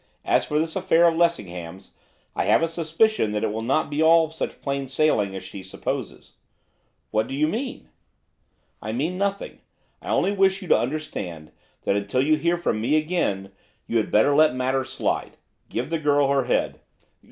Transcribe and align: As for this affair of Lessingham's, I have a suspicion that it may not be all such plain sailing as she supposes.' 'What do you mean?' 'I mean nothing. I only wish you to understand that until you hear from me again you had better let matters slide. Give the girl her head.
As 0.25 0.47
for 0.47 0.57
this 0.57 0.75
affair 0.75 1.07
of 1.07 1.15
Lessingham's, 1.15 1.91
I 2.35 2.45
have 2.45 2.63
a 2.63 2.67
suspicion 2.67 3.33
that 3.33 3.43
it 3.43 3.51
may 3.51 3.59
not 3.59 3.91
be 3.91 4.01
all 4.01 4.31
such 4.31 4.59
plain 4.59 4.87
sailing 4.87 5.35
as 5.35 5.43
she 5.43 5.61
supposes.' 5.61 6.31
'What 7.11 7.27
do 7.27 7.35
you 7.35 7.47
mean?' 7.47 7.87
'I 8.81 8.93
mean 8.93 9.17
nothing. 9.19 9.61
I 10.01 10.09
only 10.09 10.31
wish 10.31 10.59
you 10.63 10.67
to 10.69 10.75
understand 10.75 11.51
that 11.83 11.95
until 11.95 12.25
you 12.25 12.35
hear 12.37 12.57
from 12.57 12.81
me 12.81 12.95
again 12.97 13.51
you 13.85 13.97
had 13.97 14.09
better 14.09 14.35
let 14.35 14.55
matters 14.55 14.89
slide. 14.91 15.37
Give 15.69 15.91
the 15.91 15.99
girl 15.99 16.29
her 16.31 16.45
head. 16.45 16.79